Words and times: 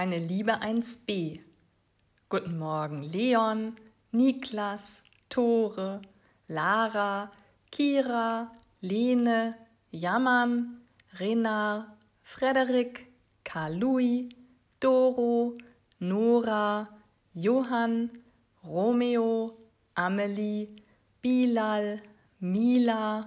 Meine 0.00 0.18
liebe 0.18 0.62
1b. 0.62 1.40
Guten 2.30 2.58
Morgen, 2.58 3.02
Leon, 3.02 3.76
Niklas, 4.12 5.02
Tore, 5.28 6.00
Lara, 6.48 7.30
Kira, 7.70 8.50
Lene, 8.80 9.56
Jammern, 9.92 10.80
Renar, 11.18 11.98
Frederik, 12.22 13.08
Karl-Louis, 13.44 14.30
Doro, 14.80 15.54
Nora, 15.98 16.88
Johann, 17.34 18.08
Romeo, 18.64 19.58
Amelie, 19.96 20.76
Bilal, 21.20 22.00
Mila, 22.40 23.26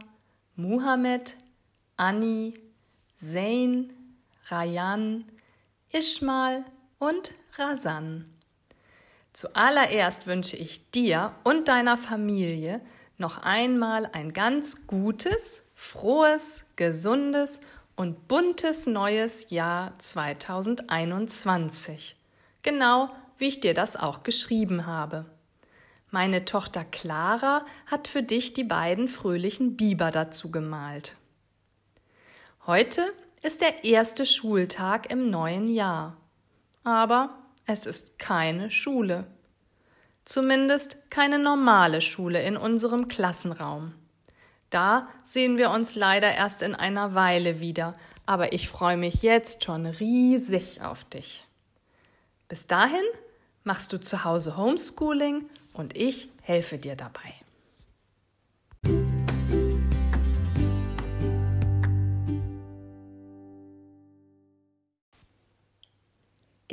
Muhammad, 0.55 1.33
Anni, 1.97 2.55
Zain, 3.21 3.93
Rayan, 4.49 5.25
Ishmal 5.95 6.65
und 6.97 7.35
Rasan. 7.55 8.27
Zuallererst 9.31 10.25
wünsche 10.25 10.57
ich 10.57 10.89
dir 10.89 11.35
und 11.43 11.67
deiner 11.67 11.97
Familie 11.97 12.81
noch 13.19 13.43
einmal 13.43 14.09
ein 14.11 14.33
ganz 14.33 14.87
gutes, 14.87 15.61
frohes, 15.75 16.65
gesundes 16.77 17.61
und 17.95 18.27
buntes 18.27 18.87
neues 18.87 19.51
Jahr 19.51 19.93
2021. 19.99 22.15
Genau 22.63 23.11
wie 23.37 23.49
ich 23.49 23.59
dir 23.59 23.75
das 23.75 23.95
auch 23.95 24.23
geschrieben 24.23 24.87
habe. 24.87 25.27
Meine 26.09 26.43
Tochter 26.43 26.85
Clara 26.85 27.67
hat 27.85 28.07
für 28.07 28.23
dich 28.23 28.53
die 28.53 28.63
beiden 28.63 29.07
fröhlichen 29.07 29.77
Biber 29.77 30.09
dazu 30.09 30.49
gemalt. 30.49 31.17
Heute 32.65 33.13
ist 33.43 33.61
der 33.61 33.83
erste 33.83 34.25
Schultag 34.25 35.11
im 35.11 35.29
neuen 35.29 35.67
Jahr. 35.67 36.17
Aber 36.83 37.37
es 37.65 37.85
ist 37.85 38.17
keine 38.17 38.71
Schule. 38.71 39.27
Zumindest 40.23 40.97
keine 41.09 41.37
normale 41.39 42.01
Schule 42.01 42.41
in 42.41 42.55
unserem 42.55 43.09
Klassenraum. 43.09 43.93
Da 44.69 45.09
sehen 45.23 45.57
wir 45.57 45.69
uns 45.69 45.95
leider 45.95 46.33
erst 46.33 46.61
in 46.61 46.73
einer 46.73 47.13
Weile 47.13 47.59
wieder, 47.59 47.93
aber 48.25 48.53
ich 48.53 48.69
freue 48.69 48.97
mich 48.97 49.21
jetzt 49.21 49.63
schon 49.63 49.85
riesig 49.85 50.81
auf 50.81 51.03
dich. 51.03 51.45
Bis 52.47 52.65
dahin 52.65 53.03
machst 53.63 53.91
du 53.91 53.99
zu 53.99 54.23
Hause 54.23 54.57
Homeschooling 54.57 55.49
und 55.73 55.97
ich 55.97 56.29
helfe 56.41 56.77
dir 56.77 56.95
dabei. 56.95 57.42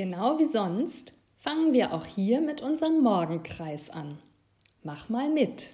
Genau 0.03 0.39
wie 0.39 0.47
sonst 0.47 1.12
fangen 1.37 1.75
wir 1.75 1.93
auch 1.93 2.06
hier 2.06 2.41
mit 2.41 2.62
unserem 2.62 3.03
Morgenkreis 3.03 3.91
an. 3.91 4.17
Mach 4.83 5.11
mal 5.11 5.29
mit. 5.29 5.69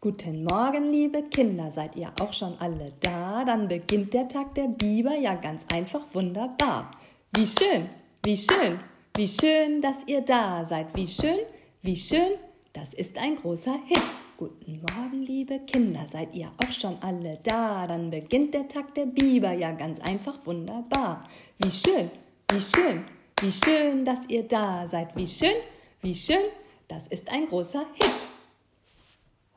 Guten 0.00 0.44
Morgen, 0.44 0.92
liebe 0.92 1.24
Kinder, 1.24 1.72
seid 1.72 1.96
ihr 1.96 2.12
auch 2.20 2.32
schon 2.32 2.56
alle 2.60 2.92
da? 3.00 3.44
Dann 3.44 3.66
beginnt 3.66 4.14
der 4.14 4.28
Tag 4.28 4.54
der 4.54 4.68
Biber 4.68 5.16
ja 5.16 5.34
ganz 5.34 5.66
einfach 5.72 6.02
wunderbar. 6.14 6.92
Wie 7.34 7.44
schön, 7.44 7.88
wie 8.22 8.36
schön, 8.36 8.78
wie 9.16 9.26
schön, 9.26 9.82
dass 9.82 10.06
ihr 10.06 10.20
da 10.20 10.64
seid. 10.64 10.94
Wie 10.94 11.08
schön, 11.08 11.40
wie 11.82 11.96
schön, 11.96 12.34
das 12.72 12.94
ist 12.94 13.18
ein 13.18 13.34
großer 13.34 13.76
Hit. 13.86 14.08
Guten 14.38 14.80
Morgen, 14.82 15.22
liebe 15.24 15.58
Kinder, 15.66 16.06
seid 16.06 16.32
ihr 16.32 16.52
auch 16.62 16.70
schon 16.70 16.96
alle 17.02 17.40
da? 17.42 17.88
Dann 17.88 18.08
beginnt 18.08 18.54
der 18.54 18.68
Tag 18.68 18.94
der 18.94 19.06
Biber 19.06 19.50
ja 19.50 19.72
ganz 19.72 19.98
einfach 19.98 20.46
wunderbar. 20.46 21.28
Wie 21.58 21.72
schön, 21.72 22.08
wie 22.48 22.60
schön, 22.60 23.04
wie 23.40 23.50
schön, 23.50 24.04
dass 24.04 24.28
ihr 24.28 24.44
da 24.44 24.86
seid. 24.86 25.16
Wie 25.16 25.26
schön, 25.26 25.56
wie 26.02 26.14
schön, 26.14 26.44
das 26.86 27.08
ist 27.08 27.28
ein 27.28 27.46
großer 27.46 27.84
Hit. 27.94 28.26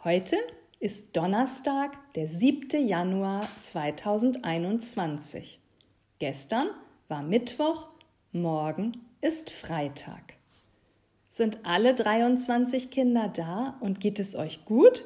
Heute 0.04 0.38
ist 0.80 1.16
Donnerstag, 1.16 1.96
der 2.16 2.28
7. 2.28 2.88
Januar 2.88 3.48
2021. 3.60 5.60
Gestern 6.18 6.72
war 7.08 7.22
Mittwoch, 7.22 7.86
morgen 8.32 8.98
ist 9.22 9.52
Freitag. 9.52 10.41
Sind 11.34 11.66
alle 11.66 11.96
23 11.96 12.90
Kinder 12.90 13.30
da 13.30 13.78
und 13.80 14.02
geht 14.02 14.20
es 14.20 14.36
euch 14.36 14.66
gut? 14.66 15.06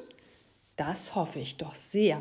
Das 0.74 1.14
hoffe 1.14 1.38
ich 1.38 1.56
doch 1.56 1.76
sehr. 1.76 2.20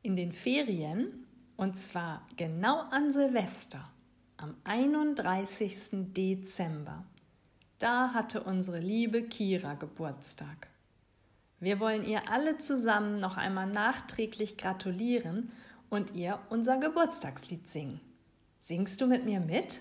In 0.00 0.16
den 0.16 0.32
Ferien, 0.32 1.26
und 1.58 1.78
zwar 1.78 2.26
genau 2.38 2.84
an 2.90 3.12
Silvester, 3.12 3.90
am 4.38 4.56
31. 4.64 5.88
Dezember, 6.14 7.04
da 7.80 8.12
hatte 8.12 8.42
unsere 8.42 8.78
liebe 8.78 9.22
Kira 9.22 9.74
Geburtstag. 9.74 10.68
Wir 11.58 11.80
wollen 11.80 12.06
ihr 12.06 12.30
alle 12.30 12.58
zusammen 12.58 13.16
noch 13.16 13.36
einmal 13.36 13.66
nachträglich 13.66 14.56
gratulieren 14.56 15.50
und 15.88 16.14
ihr 16.14 16.38
unser 16.50 16.78
Geburtstagslied 16.78 17.68
singen. 17.68 18.00
Singst 18.58 19.00
du 19.00 19.06
mit 19.06 19.24
mir 19.24 19.40
mit? 19.40 19.80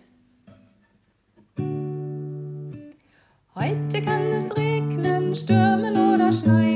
Heute 3.54 4.02
kann 4.02 4.22
es 4.32 4.56
regnen, 4.56 5.36
stürmen 5.36 6.16
oder 6.16 6.32
schneien, 6.32 6.69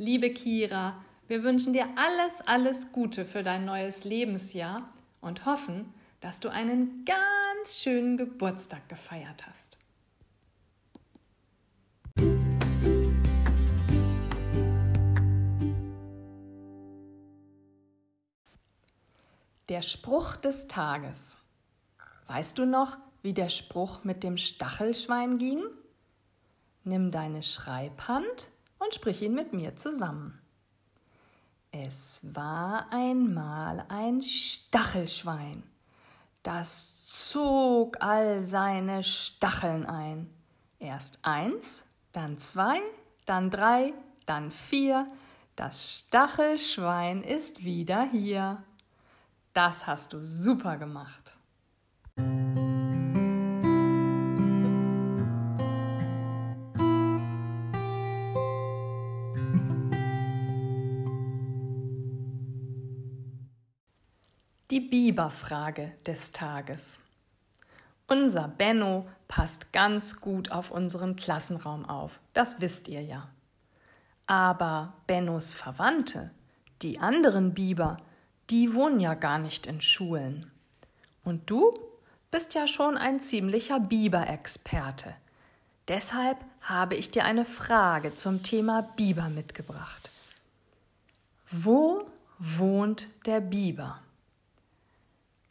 Liebe 0.00 0.32
Kira, 0.32 1.04
wir 1.28 1.44
wünschen 1.44 1.74
dir 1.74 1.86
alles, 1.96 2.40
alles 2.46 2.90
Gute 2.90 3.26
für 3.26 3.42
dein 3.42 3.66
neues 3.66 4.04
Lebensjahr 4.04 4.88
und 5.20 5.44
hoffen, 5.44 5.92
dass 6.22 6.40
du 6.40 6.48
einen 6.48 7.04
ganz 7.04 7.82
schönen 7.82 8.16
Geburtstag 8.16 8.88
gefeiert 8.88 9.46
hast. 9.46 9.76
Der 19.68 19.82
Spruch 19.82 20.36
des 20.36 20.66
Tages. 20.66 21.36
Weißt 22.26 22.56
du 22.56 22.64
noch, 22.64 22.96
wie 23.20 23.34
der 23.34 23.50
Spruch 23.50 24.02
mit 24.04 24.22
dem 24.22 24.38
Stachelschwein 24.38 25.36
ging? 25.36 25.60
Nimm 26.84 27.10
deine 27.10 27.42
Schreibhand 27.42 28.50
und 28.80 28.94
sprich 28.94 29.22
ihn 29.22 29.34
mit 29.34 29.52
mir 29.52 29.76
zusammen. 29.76 30.40
Es 31.70 32.20
war 32.24 32.88
einmal 32.90 33.84
ein 33.88 34.20
Stachelschwein, 34.22 35.62
das 36.42 37.00
zog 37.06 38.02
all 38.02 38.44
seine 38.44 39.04
Stacheln 39.04 39.86
ein. 39.86 40.28
Erst 40.80 41.20
eins, 41.22 41.84
dann 42.12 42.38
zwei, 42.38 42.80
dann 43.26 43.50
drei, 43.50 43.92
dann 44.26 44.50
vier. 44.50 45.06
Das 45.54 46.06
Stachelschwein 46.06 47.22
ist 47.22 47.64
wieder 47.64 48.02
hier. 48.04 48.62
Das 49.52 49.86
hast 49.86 50.12
du 50.12 50.22
super 50.22 50.76
gemacht. 50.76 51.36
Die 64.70 64.78
Biberfrage 64.78 65.94
des 66.06 66.30
Tages. 66.30 67.00
Unser 68.06 68.46
Benno 68.46 69.08
passt 69.26 69.72
ganz 69.72 70.20
gut 70.20 70.52
auf 70.52 70.70
unseren 70.70 71.16
Klassenraum 71.16 71.84
auf, 71.84 72.20
das 72.34 72.60
wisst 72.60 72.86
ihr 72.86 73.02
ja. 73.02 73.28
Aber 74.28 74.92
Bennos 75.08 75.54
Verwandte, 75.54 76.30
die 76.82 77.00
anderen 77.00 77.52
Biber, 77.52 77.96
die 78.48 78.72
wohnen 78.72 79.00
ja 79.00 79.14
gar 79.14 79.40
nicht 79.40 79.66
in 79.66 79.80
Schulen. 79.80 80.52
Und 81.24 81.50
du 81.50 81.76
bist 82.30 82.54
ja 82.54 82.68
schon 82.68 82.96
ein 82.96 83.20
ziemlicher 83.20 83.80
Biberexperte. 83.80 85.16
Deshalb 85.88 86.38
habe 86.60 86.94
ich 86.94 87.10
dir 87.10 87.24
eine 87.24 87.44
Frage 87.44 88.14
zum 88.14 88.44
Thema 88.44 88.82
Biber 88.94 89.30
mitgebracht. 89.30 90.12
Wo 91.50 92.06
wohnt 92.38 93.08
der 93.26 93.40
Biber? 93.40 94.00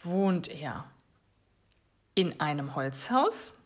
Wohnt 0.02 0.48
er 0.48 0.86
in 2.16 2.40
einem 2.40 2.76
Holzhaus 2.76 3.58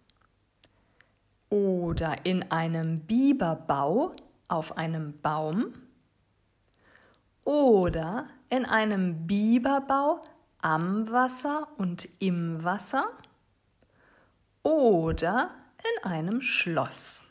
oder 1.50 2.26
in 2.26 2.52
einem 2.52 3.02
Biberbau 3.02 4.14
auf 4.48 4.78
einem 4.78 5.20
Baum 5.22 5.74
oder 7.44 8.28
in 8.50 8.66
einem 8.66 9.28
Biberbau 9.28 10.22
am 10.62 11.12
Wasser 11.12 11.68
und 11.78 12.08
im 12.20 12.64
Wasser 12.64 13.06
oder 14.64 15.52
in 15.80 16.10
einem 16.10 16.42
Schloss. 16.42 17.26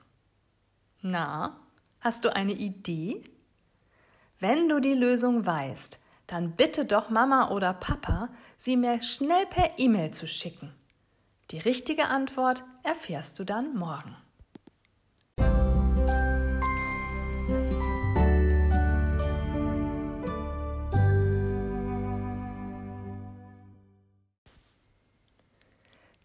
Na, 1.00 1.56
hast 2.00 2.24
du 2.24 2.34
eine 2.34 2.52
Idee? 2.52 3.24
Wenn 4.38 4.68
du 4.68 4.80
die 4.80 4.94
Lösung 4.94 5.46
weißt, 5.46 5.98
dann 6.32 6.52
bitte 6.52 6.86
doch 6.86 7.10
Mama 7.10 7.50
oder 7.50 7.74
Papa, 7.74 8.30
sie 8.56 8.78
mir 8.78 9.02
schnell 9.02 9.44
per 9.44 9.78
E-Mail 9.78 10.12
zu 10.12 10.26
schicken. 10.26 10.72
Die 11.50 11.58
richtige 11.58 12.06
Antwort 12.06 12.64
erfährst 12.82 13.38
du 13.38 13.44
dann 13.44 13.74
morgen. 13.76 14.16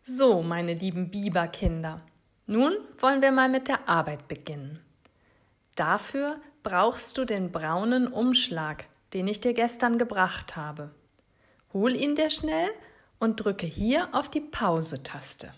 So, 0.06 0.42
meine 0.42 0.74
lieben 0.74 1.12
Biberkinder, 1.12 1.98
nun 2.46 2.72
wollen 3.00 3.22
wir 3.22 3.34
mal 3.34 3.50
mit 3.50 3.68
der 3.68 3.90
Arbeit 3.90 4.30
beginnen. 4.30 4.80
Dafür 5.76 6.40
brauchst 6.64 7.18
du 7.18 7.26
den 7.26 7.52
braunen 7.52 8.08
Umschlag, 8.08 8.86
den 9.14 9.28
ich 9.28 9.40
dir 9.40 9.54
gestern 9.54 9.98
gebracht 9.98 10.56
habe. 10.56 10.92
Hol 11.74 11.96
ihn 11.96 12.16
dir 12.16 12.30
schnell 12.30 12.70
und 13.20 13.38
drücke 13.38 13.66
hier 13.66 14.14
auf 14.14 14.30
die 14.30 14.42
Pause-Taste. 14.42 15.54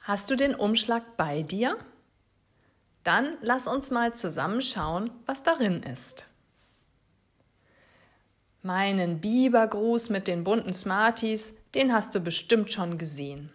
Hast 0.00 0.30
du 0.30 0.36
den 0.36 0.54
Umschlag 0.54 1.16
bei 1.16 1.42
dir? 1.42 1.76
Dann 3.04 3.36
lass 3.40 3.66
uns 3.66 3.90
mal 3.90 4.14
zusammen 4.14 4.62
schauen, 4.62 5.10
was 5.26 5.42
darin 5.42 5.82
ist. 5.82 6.26
Meinen 8.62 9.20
Bibergruß 9.20 10.10
mit 10.10 10.26
den 10.26 10.44
bunten 10.44 10.74
Smarties, 10.74 11.54
den 11.74 11.92
hast 11.92 12.14
du 12.14 12.20
bestimmt 12.20 12.72
schon 12.72 12.98
gesehen. 12.98 13.52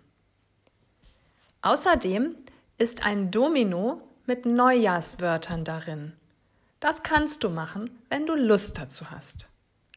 Außerdem 1.62 2.36
ist 2.78 3.04
ein 3.04 3.31
Domino 3.31 4.01
mit 4.25 4.45
Neujahrswörtern 4.45 5.66
darin. 5.66 6.13
Das 6.83 7.01
kannst 7.01 7.45
du 7.45 7.50
machen, 7.50 7.97
wenn 8.09 8.25
du 8.25 8.35
Lust 8.35 8.77
dazu 8.77 9.09
hast. 9.09 9.47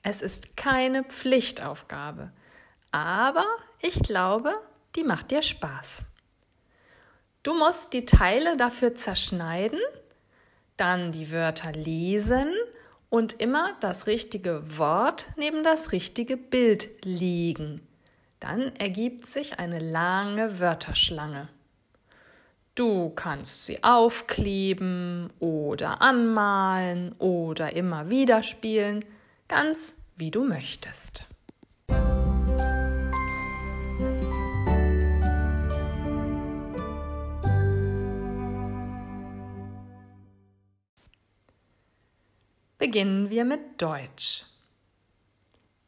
Es 0.04 0.22
ist 0.22 0.56
keine 0.56 1.02
Pflichtaufgabe, 1.02 2.30
aber 2.92 3.44
ich 3.80 4.00
glaube, 4.04 4.54
die 4.94 5.02
macht 5.02 5.32
dir 5.32 5.42
Spaß. 5.42 6.04
Du 7.42 7.54
musst 7.54 7.92
die 7.92 8.06
Teile 8.06 8.56
dafür 8.56 8.94
zerschneiden, 8.94 9.80
dann 10.76 11.10
die 11.10 11.32
Wörter 11.32 11.72
lesen 11.72 12.52
und 13.10 13.32
immer 13.32 13.76
das 13.80 14.06
richtige 14.06 14.78
Wort 14.78 15.26
neben 15.36 15.64
das 15.64 15.90
richtige 15.90 16.36
Bild 16.36 17.04
legen. 17.04 17.80
Dann 18.38 18.76
ergibt 18.76 19.26
sich 19.26 19.58
eine 19.58 19.80
lange 19.80 20.60
Wörterschlange. 20.60 21.48
Du 22.76 23.08
kannst 23.08 23.64
sie 23.64 23.82
aufkleben 23.82 25.32
oder 25.40 26.02
anmalen 26.02 27.14
oder 27.18 27.74
immer 27.74 28.10
wieder 28.10 28.42
spielen, 28.42 29.02
ganz 29.48 29.94
wie 30.16 30.30
du 30.30 30.44
möchtest. 30.44 31.24
Beginnen 42.76 43.30
wir 43.30 43.46
mit 43.46 43.80
Deutsch. 43.80 44.44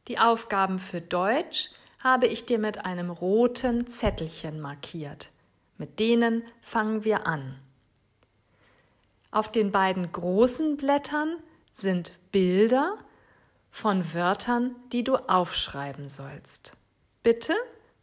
Die 0.09 0.19
Aufgaben 0.19 0.79
für 0.79 1.03
Deutsch 1.03 1.69
habe 1.99 2.27
ich 2.29 2.47
dir 2.47 2.59
mit 2.59 2.87
einem 2.87 3.11
roten 3.11 3.89
Zettelchen 3.89 4.59
markiert. 4.59 5.29
Mit 5.79 6.01
denen 6.01 6.43
fangen 6.61 7.05
wir 7.05 7.27
an. 7.27 7.59
Auf 9.31 9.51
den 9.51 9.73
beiden 9.73 10.11
großen 10.11 10.77
Blättern 10.77 11.37
sind 11.73 12.13
Bilder 12.33 12.99
von 13.71 14.13
Wörtern, 14.13 14.75
die 14.93 15.05
du 15.05 15.17
aufschreiben 15.17 16.09
sollst. 16.09 16.73
Bitte 17.23 17.55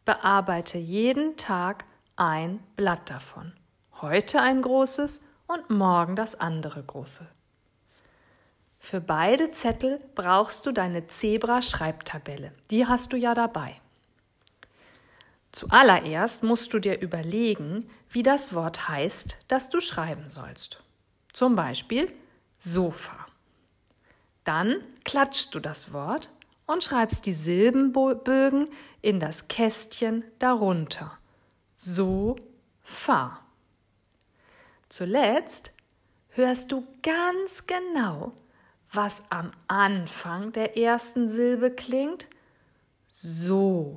bearbeite 0.06 0.77
jeden 0.77 1.36
Tag 1.36 1.83
ein 2.16 2.60
Blatt 2.75 3.10
davon. 3.10 3.54
Heute 4.01 4.42
ein 4.42 4.62
großes 4.62 5.21
und 5.48 5.69
morgen 5.69 6.16
das 6.16 6.39
andere 6.39 6.83
große. 6.83 7.28
Für 8.80 9.01
beide 9.01 9.51
Zettel 9.51 10.00
brauchst 10.13 10.66
du 10.66 10.71
deine 10.71 11.07
Zebra-Schreibtabelle. 11.07 12.51
Die 12.69 12.86
hast 12.86 13.13
du 13.13 13.18
ja 13.18 13.33
dabei. 13.33 13.81
Zuallererst 15.56 16.44
musst 16.44 16.74
du 16.74 16.80
dir 16.80 17.00
überlegen, 17.00 17.90
wie 18.10 18.24
das 18.24 18.54
Wort 18.54 18.90
heißt, 18.90 19.38
das 19.48 19.69
du 19.69 19.80
schreiben 19.80 20.30
sollst. 20.30 20.84
Zum 21.31 21.56
Beispiel 21.56 22.12
Sofa. 22.57 23.25
Dann 24.44 24.84
klatschst 25.06 25.56
du 25.56 25.62
das 25.62 25.94
Wort 25.94 26.30
und 26.66 26.83
schreibst 26.83 27.26
die 27.26 27.31
Silbenbögen 27.31 28.68
in 29.02 29.21
das 29.21 29.47
Kästchen 29.47 30.26
darunter. 30.40 31.18
So, 31.74 32.35
fa. 32.83 33.40
Zuletzt 34.90 35.71
hörst 36.31 36.74
du 36.74 36.85
ganz 37.02 37.66
genau, 37.66 38.33
was 38.92 39.24
am 39.30 39.52
Anfang 39.69 40.52
der 40.52 40.78
ersten 40.78 41.30
Silbe 41.30 41.71
klingt? 41.71 42.28
So. 43.07 43.95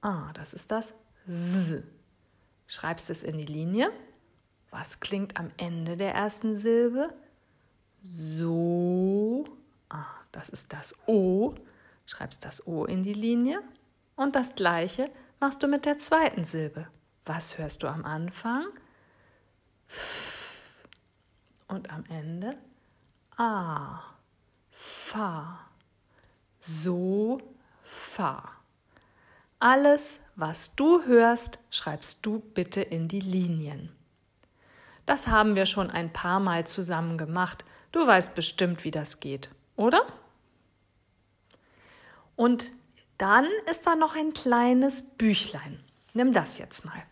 Ah, 0.00 0.32
das 0.34 0.54
ist 0.54 0.70
das 0.70 0.94
S. 1.28 1.82
Schreibst 2.66 3.10
es 3.10 3.22
in 3.22 3.38
die 3.38 3.46
Linie. 3.46 3.90
Was 4.70 5.00
klingt 5.00 5.36
am 5.36 5.50
Ende 5.56 5.96
der 5.96 6.14
ersten 6.14 6.54
Silbe? 6.54 7.08
So. 8.02 9.44
Ah, 9.88 10.06
das 10.32 10.48
ist 10.48 10.72
das 10.72 10.94
O. 11.06 11.54
Schreibst 12.06 12.44
das 12.44 12.66
O 12.66 12.84
in 12.84 13.02
die 13.02 13.14
Linie. 13.14 13.60
Und 14.16 14.36
das 14.36 14.54
gleiche 14.54 15.10
machst 15.40 15.62
du 15.62 15.68
mit 15.68 15.84
der 15.84 15.98
zweiten 15.98 16.44
Silbe. 16.44 16.88
Was 17.24 17.58
hörst 17.58 17.82
du 17.82 17.88
am 17.88 18.04
Anfang? 18.04 18.66
F. 19.88 20.60
Und 21.68 21.90
am 21.90 22.04
Ende 22.08 22.56
A. 23.36 24.02
Fa. 24.70 25.60
So, 26.60 27.40
Fa. 27.82 28.56
Alles, 29.58 30.18
was 30.34 30.74
du 30.74 31.04
hörst, 31.04 31.58
schreibst 31.70 32.24
du 32.26 32.40
bitte 32.40 32.82
in 32.82 33.08
die 33.08 33.20
Linien. 33.20 33.90
Das 35.06 35.28
haben 35.28 35.56
wir 35.56 35.66
schon 35.66 35.90
ein 35.90 36.12
paar 36.12 36.40
Mal 36.40 36.66
zusammen 36.66 37.16
gemacht. 37.16 37.64
Du 37.92 38.06
weißt 38.06 38.34
bestimmt, 38.34 38.84
wie 38.84 38.90
das 38.90 39.20
geht, 39.20 39.48
oder? 39.76 40.04
Und 42.34 42.70
dann 43.16 43.46
ist 43.70 43.86
da 43.86 43.96
noch 43.96 44.14
ein 44.14 44.34
kleines 44.34 45.00
Büchlein. 45.00 45.80
Nimm 46.12 46.34
das 46.34 46.58
jetzt 46.58 46.84
mal. 46.84 47.02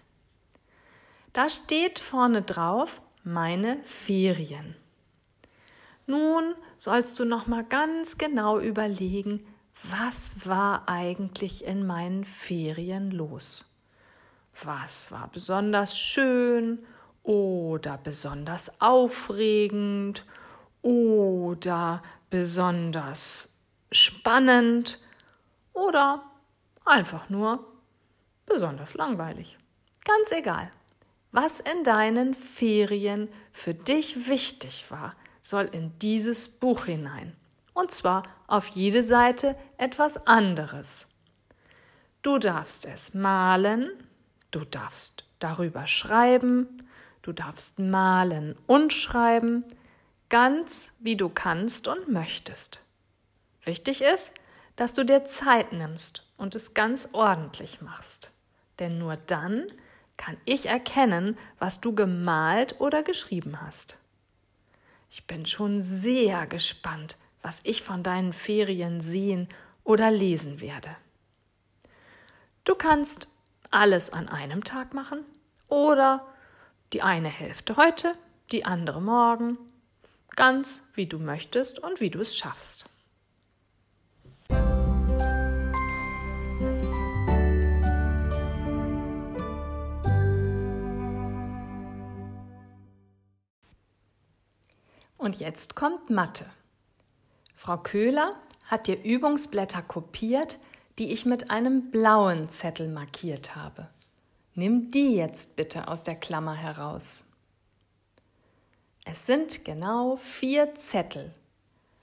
Da 1.32 1.48
steht 1.48 1.98
vorne 1.98 2.42
drauf 2.42 3.00
meine 3.22 3.82
Ferien. 3.84 4.76
Nun 6.06 6.54
sollst 6.76 7.18
du 7.18 7.24
noch 7.24 7.46
mal 7.46 7.64
ganz 7.64 8.18
genau 8.18 8.58
überlegen, 8.58 9.42
was 9.82 10.32
war 10.46 10.88
eigentlich 10.88 11.64
in 11.64 11.86
meinen 11.86 12.24
Ferien 12.24 13.10
los? 13.10 13.64
Was 14.62 15.10
war 15.10 15.28
besonders 15.28 15.98
schön 15.98 16.78
oder 17.22 17.98
besonders 17.98 18.70
aufregend 18.80 20.24
oder 20.82 22.02
besonders 22.30 23.58
spannend 23.90 24.98
oder 25.72 26.22
einfach 26.84 27.28
nur 27.28 27.66
besonders 28.46 28.94
langweilig? 28.94 29.58
Ganz 30.04 30.30
egal, 30.30 30.70
was 31.32 31.60
in 31.60 31.82
deinen 31.82 32.34
Ferien 32.34 33.28
für 33.52 33.74
dich 33.74 34.28
wichtig 34.28 34.84
war, 34.90 35.14
soll 35.42 35.64
in 35.64 35.98
dieses 35.98 36.48
Buch 36.48 36.84
hinein. 36.84 37.34
Und 37.74 37.90
zwar 37.90 38.22
auf 38.46 38.68
jede 38.68 39.02
Seite 39.02 39.56
etwas 39.76 40.26
anderes. 40.26 41.06
Du 42.22 42.38
darfst 42.38 42.86
es 42.86 43.12
malen, 43.12 43.90
du 44.50 44.60
darfst 44.64 45.24
darüber 45.40 45.86
schreiben, 45.86 46.68
du 47.20 47.32
darfst 47.32 47.78
malen 47.78 48.56
und 48.66 48.92
schreiben, 48.94 49.64
ganz 50.30 50.90
wie 51.00 51.16
du 51.16 51.28
kannst 51.28 51.86
und 51.86 52.08
möchtest. 52.08 52.80
Wichtig 53.64 54.00
ist, 54.00 54.32
dass 54.76 54.92
du 54.92 55.04
dir 55.04 55.24
Zeit 55.24 55.72
nimmst 55.72 56.24
und 56.36 56.54
es 56.54 56.74
ganz 56.74 57.08
ordentlich 57.12 57.80
machst. 57.80 58.30
Denn 58.78 58.98
nur 58.98 59.16
dann 59.16 59.66
kann 60.16 60.36
ich 60.44 60.66
erkennen, 60.66 61.36
was 61.58 61.80
du 61.80 61.94
gemalt 61.94 62.80
oder 62.80 63.02
geschrieben 63.02 63.60
hast. 63.60 63.96
Ich 65.10 65.26
bin 65.26 65.46
schon 65.46 65.80
sehr 65.82 66.46
gespannt, 66.46 67.16
was 67.44 67.60
ich 67.62 67.82
von 67.82 68.02
deinen 68.02 68.32
Ferien 68.32 69.02
sehen 69.02 69.48
oder 69.84 70.10
lesen 70.10 70.60
werde. 70.62 70.96
Du 72.64 72.74
kannst 72.74 73.28
alles 73.70 74.10
an 74.10 74.30
einem 74.30 74.64
Tag 74.64 74.94
machen 74.94 75.20
oder 75.68 76.26
die 76.94 77.02
eine 77.02 77.28
Hälfte 77.28 77.76
heute, 77.76 78.14
die 78.50 78.64
andere 78.64 79.02
morgen, 79.02 79.58
ganz 80.34 80.82
wie 80.94 81.06
du 81.06 81.18
möchtest 81.18 81.78
und 81.78 82.00
wie 82.00 82.08
du 82.08 82.20
es 82.20 82.34
schaffst. 82.34 82.88
Und 95.18 95.40
jetzt 95.40 95.74
kommt 95.74 96.08
Mathe. 96.08 96.46
Frau 97.64 97.78
Köhler 97.78 98.34
hat 98.66 98.88
dir 98.88 99.02
Übungsblätter 99.02 99.80
kopiert, 99.80 100.58
die 100.98 101.12
ich 101.12 101.24
mit 101.24 101.50
einem 101.50 101.90
blauen 101.90 102.50
Zettel 102.50 102.88
markiert 102.88 103.56
habe. 103.56 103.88
Nimm 104.54 104.90
die 104.90 105.14
jetzt 105.14 105.56
bitte 105.56 105.88
aus 105.88 106.02
der 106.02 106.14
Klammer 106.14 106.54
heraus. 106.54 107.24
Es 109.06 109.24
sind 109.24 109.64
genau 109.64 110.16
vier 110.16 110.74
Zettel, 110.74 111.32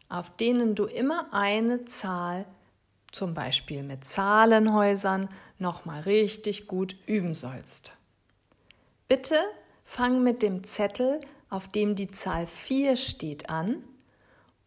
auf 0.10 0.36
denen 0.36 0.74
du 0.74 0.86
immer 0.86 1.32
eine 1.32 1.86
Zahl, 1.86 2.46
zum 3.12 3.36
Beispiel 3.36 3.84
mit 3.84 4.03
Zahlenhäusern, 4.03 5.30
nochmal 5.60 6.01
richtig 6.01 6.65
gut 6.65 6.96
üben 7.06 7.36
sollst. 7.36 7.94
Bitte 9.08 9.38
fang 9.84 10.24
mit 10.24 10.41
dem 10.41 10.63
Zettel 10.63 11.20
auf 11.51 11.68
dem 11.68 11.96
die 11.96 12.10
Zahl 12.10 12.48
4 12.48 12.96
steht, 12.96 13.51
an 13.51 13.84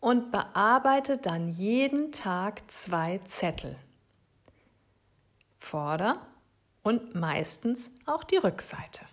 und 0.05 0.31
bearbeite 0.31 1.17
dann 1.17 1.49
jeden 1.49 2.13
Tag 2.13 2.71
zwei 2.71 3.23
Zettel. 3.27 3.75
Vorder- 5.59 6.21
und 6.83 7.15
meistens 7.15 7.91
auch 8.05 8.23
die 8.23 8.37
Rückseite. 8.37 9.07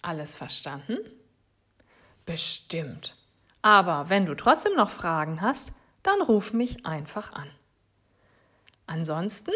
Alles 0.00 0.34
verstanden? 0.34 0.96
Bestimmt. 2.24 3.14
Aber 3.60 4.08
wenn 4.08 4.24
du 4.24 4.34
trotzdem 4.34 4.74
noch 4.74 4.88
Fragen 4.88 5.42
hast, 5.42 5.70
dann 6.02 6.22
ruf 6.22 6.54
mich 6.54 6.86
einfach 6.86 7.34
an. 7.34 7.50
Ansonsten 8.86 9.52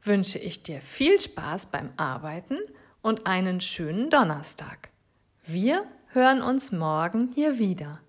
wünsche 0.00 0.38
ich 0.38 0.62
dir 0.62 0.80
viel 0.80 1.20
Spaß 1.20 1.66
beim 1.66 1.92
Arbeiten 1.98 2.56
und 3.02 3.26
einen 3.26 3.60
schönen 3.60 4.08
Donnerstag. 4.08 4.88
Wir 5.44 5.84
hören 6.14 6.40
uns 6.40 6.72
morgen 6.72 7.32
hier 7.34 7.58
wieder. 7.58 8.00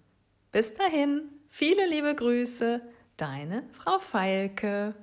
Bis 0.51 0.73
dahin, 0.73 1.29
viele 1.47 1.87
liebe 1.87 2.15
Grüße, 2.15 2.81
deine 3.17 3.63
Frau 3.73 3.99
Feilke. 3.99 4.95